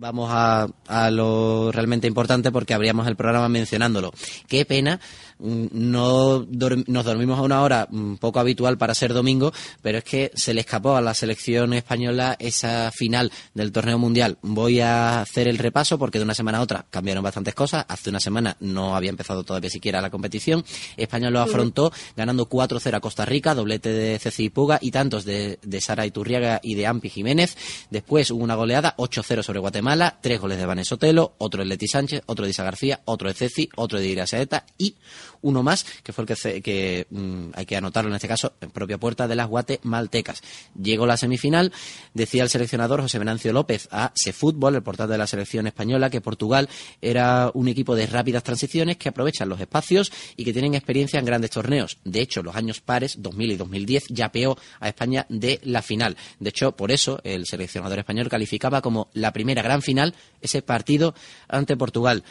Vamos 0.00 0.30
a, 0.32 0.66
a 0.88 1.10
lo 1.10 1.70
realmente 1.70 2.06
importante 2.06 2.50
porque 2.50 2.72
abríamos 2.72 3.06
el 3.06 3.16
programa 3.16 3.50
mencionándolo. 3.50 4.12
Qué 4.48 4.64
pena 4.64 4.98
Mm, 5.40 5.68
no 5.72 6.46
nos 6.86 7.04
dormimos 7.04 7.38
a 7.38 7.42
una 7.42 7.62
hora 7.62 7.88
mm, 7.90 8.16
poco 8.16 8.40
habitual 8.40 8.76
para 8.76 8.94
ser 8.94 9.14
domingo, 9.14 9.52
pero 9.80 9.98
es 9.98 10.04
que 10.04 10.30
se 10.34 10.52
le 10.52 10.60
escapó 10.60 10.96
a 10.96 11.00
la 11.00 11.14
selección 11.14 11.72
española 11.72 12.36
esa 12.38 12.90
final 12.92 13.32
del 13.54 13.72
torneo 13.72 13.98
mundial. 13.98 14.36
Voy 14.42 14.80
a 14.80 15.22
hacer 15.22 15.48
el 15.48 15.58
repaso 15.58 15.98
porque 15.98 16.18
de 16.18 16.24
una 16.24 16.34
semana 16.34 16.58
a 16.58 16.60
otra 16.60 16.84
cambiaron 16.90 17.24
bastantes 17.24 17.54
cosas. 17.54 17.86
Hace 17.88 18.10
una 18.10 18.20
semana 18.20 18.56
no 18.60 18.94
había 18.94 19.10
empezado 19.10 19.42
todavía 19.42 19.70
siquiera 19.70 20.02
la 20.02 20.10
competición. 20.10 20.64
España 20.96 21.30
lo 21.30 21.40
afrontó 21.40 21.92
ganando 22.16 22.48
4-0 22.48 22.94
a 22.94 23.00
Costa 23.00 23.24
Rica, 23.24 23.54
doblete 23.54 23.90
de 23.90 24.18
Ceci 24.18 24.50
Puga 24.50 24.78
y 24.80 24.90
tantos 24.90 25.24
de, 25.24 25.58
de 25.62 25.80
Sara 25.80 26.04
Iturriaga 26.04 26.60
y 26.62 26.74
de 26.74 26.86
Ampi 26.86 27.08
Jiménez. 27.08 27.56
Después 27.90 28.30
hubo 28.30 28.44
una 28.44 28.56
goleada 28.56 28.94
8-0 28.98 29.42
sobre 29.42 29.60
Guatemala, 29.60 29.89
tres 30.20 30.40
goles 30.40 30.58
de 30.58 30.66
Vanessa 30.66 30.94
Otelo, 30.94 31.34
otro 31.38 31.62
de 31.62 31.68
Leti 31.68 31.88
Sánchez, 31.88 32.22
otro 32.26 32.44
de 32.44 32.50
Isa 32.50 32.64
García, 32.64 33.00
otro 33.04 33.28
de 33.28 33.34
Ceci, 33.34 33.68
otro 33.76 33.98
de 33.98 34.06
Ira 34.06 34.26
Saeta 34.26 34.64
y 34.78 34.94
uno 35.42 35.62
más, 35.62 35.84
que 36.02 36.12
fue 36.12 36.24
el 36.24 36.28
que, 36.28 36.62
que 36.62 37.06
mm, 37.10 37.50
hay 37.54 37.66
que 37.66 37.76
anotarlo 37.76 38.10
en 38.10 38.16
este 38.16 38.28
caso, 38.28 38.52
en 38.60 38.70
propia 38.70 38.98
puerta 38.98 39.26
de 39.26 39.34
las 39.34 39.48
guatemaltecas. 39.48 40.42
Llegó 40.80 41.06
la 41.06 41.16
semifinal, 41.16 41.72
decía 42.14 42.42
el 42.42 42.50
seleccionador 42.50 43.00
José 43.00 43.18
Venancio 43.18 43.52
López 43.52 43.88
a 43.90 44.12
Fútbol, 44.32 44.76
el 44.76 44.82
portal 44.82 45.08
de 45.08 45.18
la 45.18 45.26
selección 45.26 45.66
española, 45.66 46.10
que 46.10 46.20
Portugal 46.20 46.68
era 47.00 47.50
un 47.54 47.68
equipo 47.68 47.96
de 47.96 48.06
rápidas 48.06 48.42
transiciones 48.42 48.96
que 48.96 49.08
aprovechan 49.08 49.48
los 49.48 49.60
espacios 49.60 50.12
y 50.36 50.44
que 50.44 50.52
tienen 50.52 50.74
experiencia 50.74 51.18
en 51.18 51.24
grandes 51.24 51.50
torneos. 51.50 51.98
De 52.04 52.20
hecho, 52.20 52.42
los 52.42 52.54
años 52.54 52.80
pares, 52.80 53.16
2000 53.20 53.52
y 53.52 53.56
2010, 53.56 54.04
ya 54.08 54.30
peó 54.30 54.56
a 54.78 54.88
España 54.88 55.26
de 55.28 55.60
la 55.64 55.82
final. 55.82 56.16
De 56.38 56.50
hecho, 56.50 56.72
por 56.72 56.92
eso 56.92 57.20
el 57.24 57.46
seleccionador 57.46 57.98
español 57.98 58.28
calificaba 58.28 58.82
como 58.82 59.10
la 59.14 59.32
primera 59.32 59.62
gran 59.62 59.79
final 59.82 60.14
ese 60.40 60.62
partido 60.62 61.14
ante 61.48 61.76
Portugal. 61.76 62.24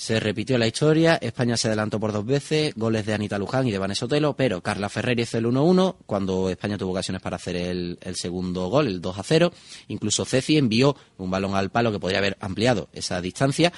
Se 0.00 0.18
repitió 0.18 0.56
la 0.56 0.66
historia, 0.66 1.18
España 1.20 1.58
se 1.58 1.68
adelantó 1.68 2.00
por 2.00 2.12
dos 2.12 2.24
veces, 2.24 2.72
goles 2.74 3.04
de 3.04 3.12
Anita 3.12 3.36
Luján 3.36 3.68
y 3.68 3.70
de 3.70 3.76
Vanessa 3.76 4.06
Otelo, 4.06 4.34
pero 4.34 4.62
Carla 4.62 4.88
Ferrer 4.88 5.20
hizo 5.20 5.36
el 5.36 5.44
1-1 5.44 5.96
cuando 6.06 6.48
España 6.48 6.78
tuvo 6.78 6.92
ocasiones 6.92 7.20
para 7.20 7.36
hacer 7.36 7.56
el, 7.56 7.98
segundo 8.14 8.68
gol, 8.68 8.86
el 8.86 9.02
2-0. 9.02 9.52
Incluso 9.88 10.24
Ceci 10.24 10.56
envió 10.56 10.96
un 11.18 11.30
balón 11.30 11.54
al 11.54 11.68
palo 11.68 11.92
que 11.92 11.98
podría 11.98 12.20
haber 12.20 12.38
ampliado 12.40 12.88
esa 12.94 13.20
distancia. 13.20 13.74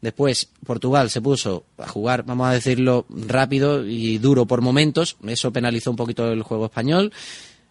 Después, 0.00 0.48
Portugal 0.64 1.10
se 1.10 1.20
puso 1.20 1.64
a 1.76 1.86
jugar, 1.86 2.24
vamos 2.24 2.46
a 2.48 2.52
decirlo, 2.52 3.04
rápido 3.10 3.86
y 3.86 4.16
duro 4.16 4.46
por 4.46 4.62
momentos. 4.62 5.18
Eso 5.26 5.52
penalizó 5.52 5.90
un 5.90 5.96
poquito 5.96 6.32
el 6.32 6.44
juego 6.44 6.64
español. 6.64 7.12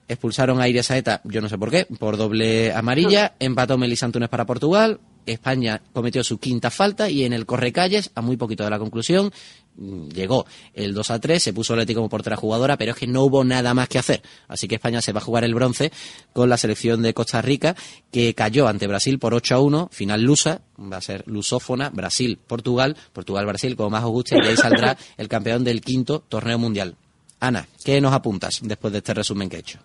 Expulsaron 0.08 0.62
a 0.62 0.70
Iria 0.70 0.84
Saeta, 0.84 1.22
yo 1.26 1.42
no 1.42 1.50
sé 1.50 1.58
por 1.58 1.70
qué, 1.70 1.86
por 1.86 2.16
doble 2.16 2.74
amarilla. 2.74 3.36
Empató 3.40 3.78
Melissa 3.78 4.06
Antunes 4.06 4.30
para 4.30 4.46
Portugal. 4.46 5.00
España 5.26 5.82
cometió 5.94 6.24
su 6.24 6.38
quinta 6.40 6.72
falta 6.72 7.10
y 7.10 7.24
en 7.24 7.34
el 7.34 7.46
correcalles, 7.46 8.12
a 8.16 8.22
muy 8.22 8.38
poquito 8.38 8.64
de 8.64 8.70
la 8.70 8.80
conclusión, 8.80 9.32
mm, 9.76 10.08
llegó 10.08 10.46
el 10.74 10.94
2 10.94 11.12
a 11.12 11.20
3, 11.20 11.44
se 11.44 11.54
puso 11.54 11.76
Leti 11.76 11.94
como 11.94 12.10
portera 12.10 12.38
jugadora, 12.38 12.78
pero 12.78 12.94
es 12.94 12.98
que 12.98 13.08
no 13.08 13.24
hubo 13.24 13.44
nada 13.44 13.74
más 13.74 13.90
que 13.90 14.00
hacer. 14.00 14.22
Así 14.48 14.68
que 14.68 14.76
España 14.76 15.02
se 15.02 15.12
va 15.12 15.20
a 15.20 15.24
jugar 15.24 15.44
el 15.44 15.54
bronce 15.54 15.92
con 16.34 16.50
la 16.50 16.58
selección 16.58 17.02
de 17.02 17.14
Costa 17.14 17.42
Rica, 17.42 17.76
que 18.12 18.34
cayó 18.34 18.68
ante 18.68 18.88
Brasil 18.88 19.20
por 19.20 19.34
8 19.34 19.56
a 19.56 19.60
1, 19.60 19.90
final 19.92 20.22
lusa, 20.22 20.62
va 20.80 20.98
a 20.98 21.02
ser 21.02 21.24
lusófona, 21.28 21.90
Brasil-Portugal, 21.90 22.96
Portugal-Brasil, 23.14 23.76
como 23.76 23.90
más 23.90 24.04
os 24.04 24.12
guste, 24.12 24.38
y 24.42 24.48
ahí 24.48 24.56
saldrá 24.56 24.98
el 25.18 25.28
campeón 25.28 25.64
del 25.64 25.82
quinto 25.82 26.24
torneo 26.28 26.58
mundial. 26.58 26.96
Ana, 27.40 27.68
¿qué 27.84 28.02
nos 28.02 28.14
apuntas 28.14 28.60
después 28.64 28.92
de 28.92 29.00
este 29.00 29.14
resumen 29.14 29.50
que 29.50 29.58
he 29.58 29.60
hecho? 29.60 29.80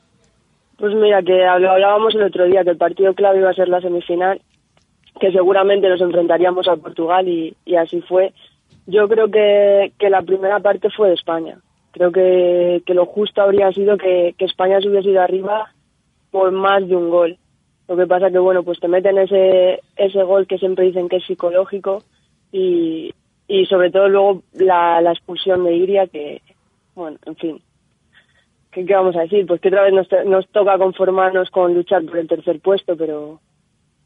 Pues 0.78 0.94
mira, 0.94 1.22
que 1.22 1.44
hablábamos 1.44 2.14
el 2.14 2.24
otro 2.24 2.44
día 2.46 2.64
que 2.64 2.70
el 2.70 2.76
partido 2.76 3.14
clave 3.14 3.38
iba 3.38 3.50
a 3.50 3.54
ser 3.54 3.68
la 3.68 3.80
semifinal, 3.80 4.40
que 5.20 5.30
seguramente 5.30 5.88
nos 5.88 6.00
enfrentaríamos 6.00 6.66
a 6.68 6.76
Portugal 6.76 7.28
y, 7.28 7.54
así 7.76 8.00
fue. 8.02 8.32
Yo 8.86 9.08
creo 9.08 9.30
que, 9.30 9.92
la 10.08 10.22
primera 10.22 10.60
parte 10.60 10.90
fue 10.90 11.08
de 11.08 11.14
España. 11.14 11.58
Creo 11.92 12.10
que, 12.10 12.82
lo 12.88 13.06
justo 13.06 13.42
habría 13.42 13.70
sido 13.72 13.96
que, 13.96 14.34
España 14.38 14.80
se 14.80 14.88
hubiese 14.88 15.10
ido 15.10 15.22
arriba 15.22 15.72
por 16.30 16.50
más 16.50 16.86
de 16.88 16.96
un 16.96 17.10
gol. 17.10 17.38
Lo 17.88 17.96
que 17.96 18.06
pasa 18.06 18.30
que, 18.30 18.38
bueno, 18.38 18.62
pues 18.62 18.80
te 18.80 18.88
meten 18.88 19.18
ese, 19.18 19.80
ese 19.96 20.22
gol 20.22 20.46
que 20.46 20.58
siempre 20.58 20.86
dicen 20.86 21.08
que 21.08 21.16
es 21.16 21.26
psicológico 21.26 22.02
y, 22.50 23.12
y 23.46 23.66
sobre 23.66 23.90
todo 23.90 24.08
luego 24.08 24.42
la, 24.54 25.00
la 25.00 25.12
expulsión 25.12 25.64
de 25.64 25.74
Iria, 25.74 26.06
que, 26.06 26.40
bueno, 26.94 27.18
en 27.26 27.36
fin, 27.36 27.62
¿qué, 28.72 28.84
vamos 28.84 29.14
a 29.16 29.20
decir? 29.20 29.46
Pues 29.46 29.60
que 29.60 29.68
otra 29.68 29.82
vez 29.82 29.92
nos, 29.92 30.08
nos 30.26 30.48
toca 30.48 30.78
conformarnos 30.78 31.50
con 31.50 31.74
luchar 31.74 32.04
por 32.04 32.18
el 32.18 32.28
tercer 32.28 32.60
puesto, 32.60 32.96
pero, 32.96 33.40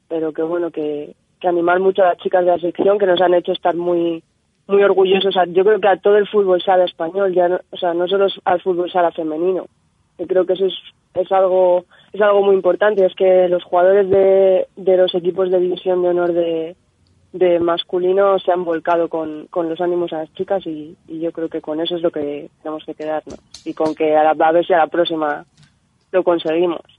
pero 0.09 0.33
que 0.33 0.43
bueno, 0.43 0.71
que, 0.71 1.15
que 1.41 1.49
animar 1.49 1.81
mucho 1.81 2.03
a 2.03 2.09
las 2.09 2.19
chicas 2.19 2.45
de 2.45 2.51
la 2.51 2.59
sección 2.59 2.99
que 2.99 3.07
nos 3.07 3.21
han 3.21 3.35
hecho 3.35 3.53
estar 3.53 3.75
muy 3.75 4.23
muy 4.69 4.83
orgullosos. 4.83 5.37
yo 5.51 5.65
creo 5.65 5.81
que 5.81 5.87
a 5.87 5.97
todo 5.97 6.17
el 6.17 6.27
fútbol 6.27 6.61
sala 6.61 6.85
español, 6.85 7.33
ya 7.33 7.49
no, 7.49 7.61
o 7.71 7.77
sea, 7.77 7.95
no 7.95 8.09
solo 8.09 8.27
al 8.45 8.61
fútbol 8.61 8.91
sala 8.91 9.13
femenino. 9.13 9.67
Yo 10.19 10.27
creo 10.27 10.45
que 10.45 10.55
eso 10.55 10.67
es, 10.67 10.75
es 11.15 11.31
algo 11.31 11.85
es 12.13 12.21
algo 12.21 12.43
muy 12.43 12.57
importante, 12.57 13.05
es 13.05 13.15
que 13.15 13.49
los 13.49 13.63
jugadores 13.63 14.11
de, 14.11 14.67
de 14.75 14.97
los 14.97 15.15
equipos 15.15 15.53
de 15.53 15.61
división 15.61 16.03
de 16.03 16.09
honor 16.09 16.33
de, 16.33 16.75
de 17.39 17.61
masculino 17.61 18.39
se 18.39 18.53
han 18.53 18.65
volcado 18.65 19.09
con, 19.09 19.47
con 19.49 19.69
los 19.69 19.81
ánimos 19.81 20.13
a 20.13 20.19
las 20.19 20.35
chicas 20.35 20.67
y, 20.67 20.97
yo 21.09 21.33
creo 21.33 21.49
que 21.49 21.61
con 21.61 21.81
eso 21.81 21.97
es 21.97 22.03
lo 22.03 22.11
que 22.11 22.51
tenemos 22.63 22.85
que 22.85 22.95
quedarnos 22.95 23.39
y 23.65 23.75
con 23.75 23.95
que 23.95 24.17
a, 24.17 24.31
a 24.31 24.53
ver 24.53 24.67
si 24.67 24.73
a 24.73 24.79
la 24.79 24.87
próxima 24.87 25.45
lo 26.13 26.23
conseguimos. 26.25 26.96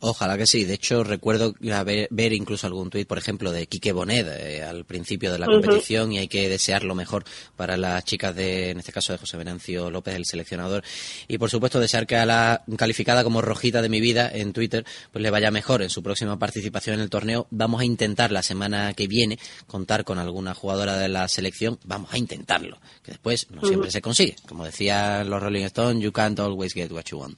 Ojalá 0.00 0.38
que 0.38 0.46
sí. 0.46 0.64
De 0.64 0.74
hecho, 0.74 1.04
recuerdo 1.04 1.54
ver, 1.60 2.32
incluso 2.32 2.66
algún 2.66 2.88
tuit, 2.88 3.06
por 3.06 3.18
ejemplo, 3.18 3.52
de 3.52 3.66
Quique 3.66 3.92
Bonet 3.92 4.26
eh, 4.28 4.62
al 4.62 4.84
principio 4.84 5.30
de 5.30 5.38
la 5.38 5.46
competición 5.46 6.12
y 6.12 6.18
hay 6.18 6.28
que 6.28 6.48
desear 6.48 6.84
lo 6.84 6.94
mejor 6.94 7.24
para 7.56 7.76
las 7.76 8.04
chicas 8.04 8.34
de, 8.34 8.70
en 8.70 8.78
este 8.78 8.92
caso, 8.92 9.12
de 9.12 9.18
José 9.18 9.36
Venancio 9.36 9.90
López, 9.90 10.14
el 10.14 10.24
seleccionador. 10.24 10.82
Y, 11.28 11.36
por 11.36 11.50
supuesto, 11.50 11.78
desear 11.80 12.06
que 12.06 12.16
a 12.16 12.24
la 12.24 12.64
calificada 12.76 13.22
como 13.22 13.42
rojita 13.42 13.82
de 13.82 13.90
mi 13.90 14.00
vida 14.00 14.30
en 14.32 14.54
Twitter, 14.54 14.86
pues 15.12 15.22
le 15.22 15.30
vaya 15.30 15.50
mejor 15.50 15.82
en 15.82 15.90
su 15.90 16.02
próxima 16.02 16.38
participación 16.38 16.94
en 16.94 17.02
el 17.02 17.10
torneo. 17.10 17.46
Vamos 17.50 17.82
a 17.82 17.84
intentar 17.84 18.32
la 18.32 18.42
semana 18.42 18.94
que 18.94 19.06
viene 19.06 19.38
contar 19.66 20.04
con 20.04 20.18
alguna 20.18 20.54
jugadora 20.54 20.96
de 20.96 21.08
la 21.08 21.28
selección. 21.28 21.78
Vamos 21.84 22.12
a 22.12 22.18
intentarlo, 22.18 22.80
que 23.02 23.12
después 23.12 23.48
no 23.50 23.62
siempre 23.66 23.90
se 23.90 24.00
consigue. 24.00 24.36
Como 24.48 24.64
decía 24.64 25.24
los 25.24 25.42
Rolling 25.42 25.64
Stones, 25.64 26.02
you 26.02 26.12
can't 26.12 26.38
always 26.40 26.72
get 26.72 26.90
what 26.90 27.04
you 27.04 27.18
want. 27.18 27.36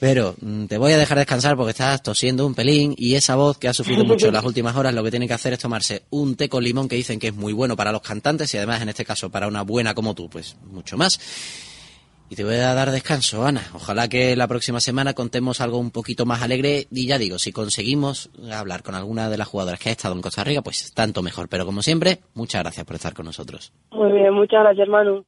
Pero 0.00 0.34
mm, 0.40 0.66
te 0.66 0.78
voy 0.78 0.92
a 0.92 0.98
dejar 0.98 1.18
descansar 1.18 1.56
porque 1.56 1.70
estás 1.70 2.02
tosiendo 2.02 2.46
un 2.46 2.54
pelín 2.54 2.94
y 2.96 3.14
esa 3.14 3.36
voz 3.36 3.58
que 3.58 3.68
ha 3.68 3.74
sufrido 3.74 4.04
mucho 4.04 4.28
en 4.28 4.34
las 4.34 4.44
últimas 4.46 4.76
horas 4.76 4.94
lo 4.94 5.02
que 5.02 5.10
tiene 5.10 5.26
que 5.26 5.34
hacer 5.34 5.52
es 5.52 5.58
tomarse 5.58 6.02
un 6.10 6.36
té 6.36 6.48
con 6.48 6.62
limón 6.62 6.88
que 6.88 6.96
dicen 6.96 7.18
que 7.18 7.28
es 7.28 7.34
muy 7.34 7.52
bueno 7.52 7.76
para 7.76 7.92
los 7.92 8.02
cantantes 8.02 8.52
y 8.54 8.58
además 8.58 8.80
en 8.82 8.90
este 8.90 9.04
caso 9.04 9.30
para 9.30 9.48
una 9.48 9.62
buena 9.62 9.94
como 9.94 10.14
tú, 10.14 10.28
pues 10.30 10.56
mucho 10.70 10.96
más. 10.96 11.18
Y 12.30 12.36
te 12.36 12.44
voy 12.44 12.56
a 12.56 12.74
dar 12.74 12.90
descanso, 12.90 13.46
Ana. 13.46 13.62
Ojalá 13.72 14.06
que 14.06 14.36
la 14.36 14.46
próxima 14.46 14.80
semana 14.80 15.14
contemos 15.14 15.62
algo 15.62 15.78
un 15.78 15.90
poquito 15.90 16.26
más 16.26 16.42
alegre. 16.42 16.86
Y 16.90 17.06
ya 17.06 17.16
digo, 17.16 17.38
si 17.38 17.52
conseguimos 17.52 18.30
hablar 18.52 18.82
con 18.82 18.94
alguna 18.94 19.30
de 19.30 19.38
las 19.38 19.48
jugadoras 19.48 19.80
que 19.80 19.88
ha 19.88 19.92
estado 19.92 20.14
en 20.14 20.20
Costa 20.20 20.44
Rica, 20.44 20.60
pues 20.60 20.92
tanto 20.92 21.22
mejor. 21.22 21.48
Pero 21.48 21.64
como 21.64 21.80
siempre, 21.80 22.18
muchas 22.34 22.62
gracias 22.62 22.84
por 22.84 22.96
estar 22.96 23.14
con 23.14 23.24
nosotros. 23.24 23.72
Muy 23.92 24.12
bien, 24.12 24.34
muchas 24.34 24.60
gracias, 24.62 24.88
Manu. 24.88 25.24